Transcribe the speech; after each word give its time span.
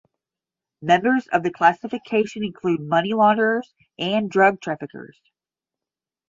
Members 0.81 1.27
of 1.27 1.43
the 1.43 1.51
classification 1.51 2.43
include 2.43 2.79
money 2.81 3.11
launderers 3.13 3.67
and 3.99 4.31
drug 4.31 4.59
traffickers. 4.59 5.21